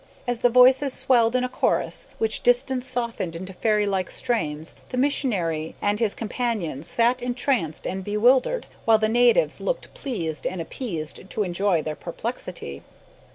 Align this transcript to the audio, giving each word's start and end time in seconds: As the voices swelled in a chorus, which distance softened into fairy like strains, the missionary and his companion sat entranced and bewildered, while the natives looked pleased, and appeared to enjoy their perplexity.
As 0.25 0.39
the 0.39 0.49
voices 0.49 0.93
swelled 0.93 1.35
in 1.35 1.43
a 1.43 1.47
chorus, 1.47 2.07
which 2.17 2.41
distance 2.41 2.87
softened 2.87 3.35
into 3.35 3.53
fairy 3.53 3.85
like 3.85 4.09
strains, 4.09 4.75
the 4.89 4.97
missionary 4.97 5.75
and 5.79 5.99
his 5.99 6.15
companion 6.15 6.81
sat 6.81 7.21
entranced 7.21 7.85
and 7.85 8.03
bewildered, 8.03 8.65
while 8.85 8.97
the 8.97 9.07
natives 9.07 9.61
looked 9.61 9.93
pleased, 9.93 10.47
and 10.47 10.59
appeared 10.59 11.27
to 11.29 11.43
enjoy 11.43 11.83
their 11.83 11.95
perplexity. 11.95 12.81